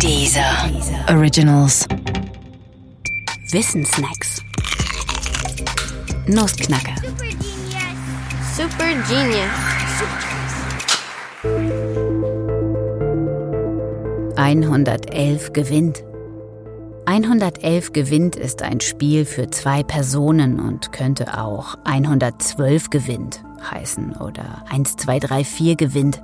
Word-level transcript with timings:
Dieser 0.00 0.70
Originals. 1.08 1.86
Wissensnacks. 3.50 4.42
Nussknacker. 6.26 6.94
Super 8.56 8.92
Genius. 9.08 9.50
111 14.36 15.52
gewinnt. 15.52 16.04
111 17.06 17.92
gewinnt 17.92 18.36
ist 18.36 18.62
ein 18.62 18.80
Spiel 18.80 19.24
für 19.24 19.50
zwei 19.50 19.82
Personen 19.82 20.60
und 20.60 20.92
könnte 20.92 21.38
auch 21.38 21.76
112 21.84 22.90
gewinnt 22.90 23.44
heißen 23.70 24.16
oder 24.16 24.62
1234 24.70 25.76
gewinnt 25.76 26.22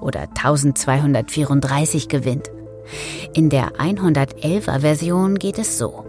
oder 0.00 0.22
1234 0.22 2.08
gewinnt. 2.08 2.50
In 3.34 3.50
der 3.50 3.72
111er 3.72 4.80
Version 4.80 5.38
geht 5.38 5.58
es 5.58 5.78
so. 5.78 6.04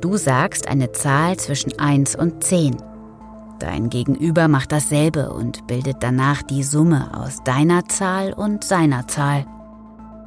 Du 0.00 0.16
sagst 0.16 0.68
eine 0.68 0.92
Zahl 0.92 1.36
zwischen 1.36 1.78
1 1.78 2.16
und 2.16 2.44
10. 2.44 2.76
Dein 3.58 3.88
Gegenüber 3.88 4.48
macht 4.48 4.72
dasselbe 4.72 5.32
und 5.32 5.66
bildet 5.66 5.96
danach 6.00 6.42
die 6.42 6.62
Summe 6.62 7.10
aus 7.18 7.42
deiner 7.44 7.86
Zahl 7.86 8.32
und 8.32 8.64
seiner 8.64 9.06
Zahl. 9.06 9.46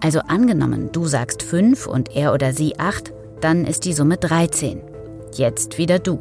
Also 0.02 0.20
angenommen, 0.21 0.89
du 0.91 1.05
sagst 1.05 1.43
5 1.43 1.88
und 1.88 2.16
er 2.16 2.33
oder 2.33 2.53
sie 2.53 2.80
8, 2.80 3.13
dann 3.41 3.66
ist 3.66 3.85
die 3.85 3.94
Summe 3.94 4.17
13. 4.17 4.81
Jetzt 5.33 5.77
wieder 5.77 5.99
du. 5.99 6.19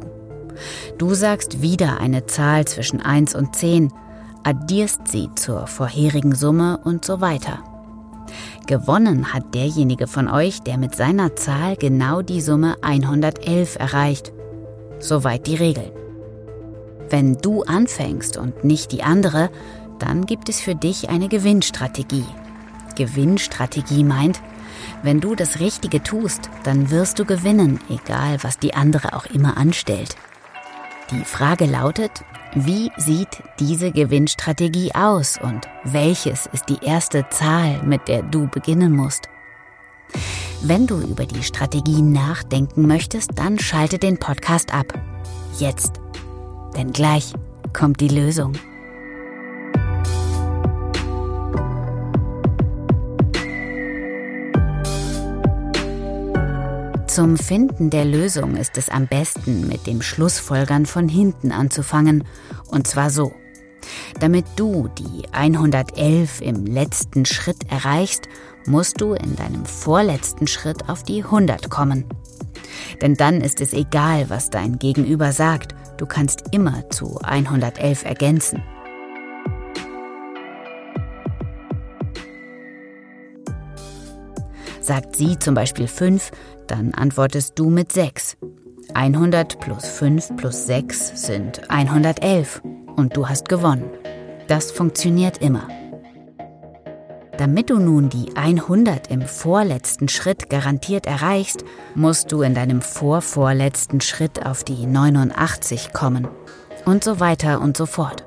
Du 0.97 1.13
sagst 1.13 1.61
wieder 1.61 1.99
eine 1.99 2.25
Zahl 2.25 2.65
zwischen 2.65 3.01
1 3.01 3.35
und 3.35 3.55
10, 3.55 3.91
addierst 4.43 5.07
sie 5.07 5.29
zur 5.35 5.67
vorherigen 5.67 6.35
Summe 6.35 6.79
und 6.83 7.05
so 7.05 7.21
weiter. 7.21 7.63
Gewonnen 8.67 9.33
hat 9.33 9.55
derjenige 9.55 10.07
von 10.07 10.27
euch, 10.27 10.61
der 10.61 10.77
mit 10.77 10.93
seiner 10.93 11.37
Zahl 11.37 11.77
genau 11.77 12.21
die 12.21 12.41
Summe 12.41 12.75
111 12.81 13.77
erreicht. 13.79 14.33
Soweit 14.99 15.47
die 15.47 15.55
Regeln. 15.55 15.91
Wenn 17.09 17.37
du 17.37 17.63
anfängst 17.63 18.35
und 18.35 18.65
nicht 18.65 18.91
die 18.91 19.03
andere, 19.03 19.49
dann 19.99 20.25
gibt 20.25 20.49
es 20.49 20.59
für 20.59 20.75
dich 20.75 21.09
eine 21.09 21.29
Gewinnstrategie. 21.29 22.25
Gewinnstrategie 22.97 24.03
meint, 24.03 24.41
wenn 25.01 25.21
du 25.21 25.33
das 25.33 25.61
Richtige 25.61 26.03
tust, 26.03 26.49
dann 26.63 26.91
wirst 26.91 27.19
du 27.19 27.25
gewinnen, 27.25 27.79
egal 27.89 28.37
was 28.41 28.59
die 28.59 28.73
andere 28.73 29.15
auch 29.15 29.27
immer 29.27 29.55
anstellt. 29.55 30.17
Die 31.11 31.23
Frage 31.23 31.65
lautet, 31.65 32.11
wie 32.53 32.91
sieht 32.97 33.41
diese 33.59 33.91
Gewinnstrategie 33.91 34.93
aus 34.93 35.39
und 35.41 35.65
welches 35.85 36.47
ist 36.47 36.67
die 36.67 36.83
erste 36.85 37.25
Zahl, 37.29 37.81
mit 37.83 38.09
der 38.09 38.23
du 38.23 38.47
beginnen 38.47 38.91
musst? 38.93 39.29
Wenn 40.61 40.85
du 40.85 40.99
über 40.99 41.25
die 41.25 41.43
Strategie 41.43 42.01
nachdenken 42.01 42.87
möchtest, 42.87 43.31
dann 43.35 43.57
schalte 43.57 43.99
den 43.99 44.17
Podcast 44.17 44.73
ab. 44.73 44.93
Jetzt. 45.57 46.01
Denn 46.75 46.91
gleich 46.91 47.31
kommt 47.71 48.01
die 48.01 48.09
Lösung. 48.09 48.53
Zum 57.17 57.35
Finden 57.35 57.89
der 57.89 58.05
Lösung 58.05 58.55
ist 58.55 58.77
es 58.77 58.89
am 58.89 59.07
besten, 59.07 59.67
mit 59.67 59.87
dem 59.87 60.03
Schlussfolgern 60.03 60.85
von 60.85 61.09
hinten 61.09 61.51
anzufangen. 61.51 62.23
Und 62.67 62.85
zwar 62.85 63.09
so. 63.09 63.31
Damit 64.19 64.45
du 64.55 64.87
die 64.89 65.23
111 65.31 66.41
im 66.41 66.67
letzten 66.67 67.25
Schritt 67.25 67.71
erreichst, 67.71 68.29
musst 68.67 69.01
du 69.01 69.13
in 69.13 69.35
deinem 69.35 69.65
vorletzten 69.65 70.45
Schritt 70.45 70.89
auf 70.89 71.01
die 71.01 71.23
100 71.23 71.71
kommen. 71.71 72.05
Denn 73.01 73.15
dann 73.15 73.41
ist 73.41 73.61
es 73.61 73.73
egal, 73.73 74.29
was 74.29 74.51
dein 74.51 74.77
Gegenüber 74.77 75.31
sagt, 75.31 75.73
du 75.97 76.05
kannst 76.05 76.43
immer 76.51 76.87
zu 76.91 77.17
111 77.23 78.05
ergänzen. 78.05 78.61
Sagt 84.87 85.17
sie 85.17 85.37
zum 85.37 85.53
Beispiel 85.53 85.85
5, 85.85 86.31
dann 86.65 86.93
antwortest 86.93 87.59
du 87.59 87.69
mit 87.69 87.91
6. 87.91 88.37
100 88.93 89.59
plus 89.59 89.85
5 89.85 90.37
plus 90.37 90.65
6 90.65 91.25
sind 91.27 91.69
111 91.69 92.61
und 92.95 93.17
du 93.17 93.27
hast 93.27 93.49
gewonnen. 93.49 93.89
Das 94.47 94.71
funktioniert 94.71 95.39
immer. 95.39 95.67
Damit 97.37 97.69
du 97.69 97.79
nun 97.79 98.07
die 98.07 98.37
100 98.37 99.11
im 99.11 99.23
vorletzten 99.23 100.07
Schritt 100.07 100.49
garantiert 100.49 101.05
erreichst, 101.05 101.65
musst 101.93 102.31
du 102.31 102.41
in 102.41 102.55
deinem 102.55 102.81
vorvorletzten 102.81 103.99
Schritt 103.99 104.45
auf 104.45 104.63
die 104.63 104.85
89 104.85 105.91
kommen. 105.91 106.29
Und 106.85 107.03
so 107.03 107.19
weiter 107.19 107.59
und 107.59 107.75
so 107.75 107.87
fort. 107.87 108.23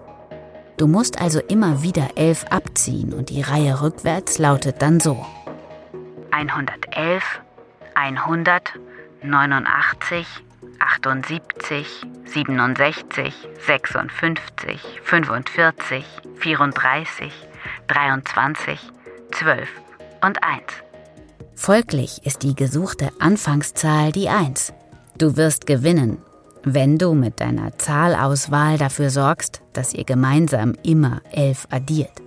Du 0.76 0.86
musst 0.86 1.22
also 1.22 1.40
immer 1.40 1.82
wieder 1.82 2.10
11 2.16 2.44
abziehen 2.50 3.14
und 3.14 3.30
die 3.30 3.40
Reihe 3.40 3.80
rückwärts 3.80 4.36
lautet 4.36 4.82
dann 4.82 5.00
so. 5.00 5.24
111, 6.30 7.22
100, 7.94 8.72
89, 9.22 10.26
78, 10.78 11.86
67, 12.24 13.34
56, 13.66 14.80
45, 15.02 16.04
34, 16.38 17.32
23, 17.88 18.78
12 19.32 19.68
und 20.22 20.42
1. 20.42 20.62
Folglich 21.54 22.24
ist 22.24 22.42
die 22.42 22.54
gesuchte 22.54 23.10
Anfangszahl 23.18 24.12
die 24.12 24.28
1. 24.28 24.72
Du 25.18 25.36
wirst 25.36 25.66
gewinnen, 25.66 26.18
wenn 26.62 26.98
du 26.98 27.14
mit 27.14 27.40
deiner 27.40 27.76
Zahlauswahl 27.78 28.78
dafür 28.78 29.10
sorgst, 29.10 29.62
dass 29.72 29.92
ihr 29.92 30.04
gemeinsam 30.04 30.74
immer 30.82 31.20
11 31.32 31.68
addiert. 31.70 32.22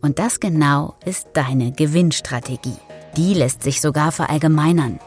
Und 0.00 0.18
das 0.18 0.40
genau 0.40 0.96
ist 1.04 1.28
deine 1.34 1.72
Gewinnstrategie. 1.72 2.78
Die 3.16 3.34
lässt 3.34 3.62
sich 3.62 3.80
sogar 3.80 4.12
verallgemeinern. 4.12 5.00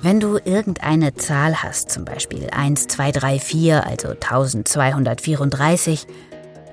Wenn 0.00 0.20
du 0.20 0.38
irgendeine 0.38 1.14
Zahl 1.14 1.62
hast, 1.62 1.90
zum 1.90 2.04
Beispiel 2.04 2.50
1, 2.50 2.88
2, 2.88 3.12
3, 3.12 3.38
4, 3.38 3.86
also 3.86 4.08
1234, 4.08 6.06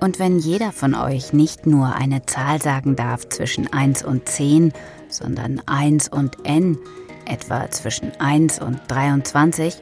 und 0.02 0.18
wenn 0.18 0.40
jeder 0.40 0.72
von 0.72 0.96
euch 0.96 1.32
nicht 1.32 1.68
nur 1.68 1.96
eine 1.96 2.26
Zahl 2.26 2.60
sagen 2.62 2.96
darf 2.96 3.30
zwischen 3.30 3.72
1 3.72 4.04
und 4.04 4.28
10, 4.28 4.74
sondern 5.10 5.62
1 5.68 6.10
und 6.10 6.38
n, 6.44 6.80
etwa 7.26 7.70
zwischen 7.70 8.12
1 8.20 8.60
und 8.60 8.80
23, 8.88 9.82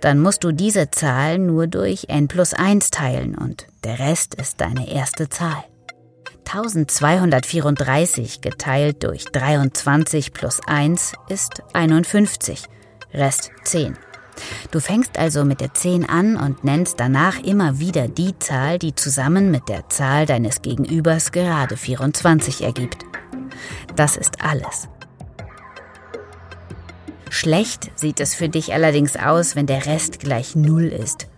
dann 0.00 0.20
musst 0.20 0.44
du 0.44 0.52
diese 0.52 0.90
Zahl 0.90 1.38
nur 1.38 1.66
durch 1.66 2.06
n 2.08 2.28
plus 2.28 2.54
1 2.54 2.90
teilen 2.90 3.36
und 3.36 3.66
der 3.84 3.98
Rest 3.98 4.36
ist 4.36 4.60
deine 4.60 4.90
erste 4.90 5.28
Zahl. 5.28 5.64
1234 6.52 8.40
geteilt 8.40 9.04
durch 9.04 9.26
23 9.26 10.32
plus 10.32 10.58
1 10.66 11.12
ist 11.28 11.62
51, 11.74 12.64
Rest 13.14 13.52
10. 13.62 13.96
Du 14.72 14.80
fängst 14.80 15.16
also 15.16 15.44
mit 15.44 15.60
der 15.60 15.74
10 15.74 16.08
an 16.08 16.34
und 16.34 16.64
nennst 16.64 16.98
danach 16.98 17.38
immer 17.38 17.78
wieder 17.78 18.08
die 18.08 18.36
Zahl, 18.40 18.80
die 18.80 18.96
zusammen 18.96 19.52
mit 19.52 19.68
der 19.68 19.88
Zahl 19.90 20.26
deines 20.26 20.60
Gegenübers 20.60 21.30
gerade 21.30 21.76
24 21.76 22.62
ergibt. 22.62 23.04
Das 23.94 24.16
ist 24.16 24.42
alles. 24.42 24.88
Schlecht 27.28 27.92
sieht 27.94 28.18
es 28.18 28.34
für 28.34 28.48
dich 28.48 28.74
allerdings 28.74 29.16
aus, 29.16 29.54
wenn 29.54 29.66
der 29.66 29.86
Rest 29.86 30.18
gleich 30.18 30.56
0 30.56 30.86
ist. 30.86 31.28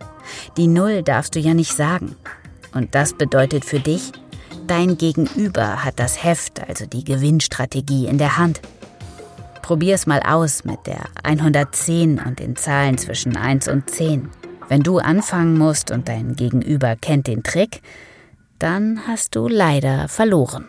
Die 0.57 0.69
0 0.69 1.03
darfst 1.03 1.35
du 1.35 1.39
ja 1.39 1.53
nicht 1.53 1.77
sagen. 1.77 2.17
Und 2.73 2.95
das 2.95 3.13
bedeutet 3.13 3.67
für 3.67 3.81
dich, 3.81 4.13
Dein 4.73 4.97
Gegenüber 4.97 5.85
hat 5.85 6.01
das 6.01 6.25
Heft, 6.25 6.67
also 6.67 6.87
die 6.87 7.05
Gewinnstrategie, 7.05 8.07
in 8.07 8.17
der 8.17 8.39
Hand. 8.39 8.63
Probier's 9.61 10.07
mal 10.07 10.21
aus 10.21 10.65
mit 10.65 10.87
der 10.87 11.11
110 11.25 12.19
und 12.19 12.39
den 12.39 12.57
Zahlen 12.57 12.97
zwischen 12.97 13.37
1 13.37 13.69
und 13.69 13.91
10. 13.91 14.31
Wenn 14.71 14.83
du 14.83 14.97
anfangen 14.97 15.59
musst 15.59 15.91
und 15.91 16.09
dein 16.09 16.37
Gegenüber 16.37 16.97
kennt 16.97 17.27
den 17.27 17.43
Trick, 17.43 17.83
dann 18.59 19.07
hast 19.07 19.37
du 19.37 19.47
leider 19.47 20.09
verloren. 20.09 20.65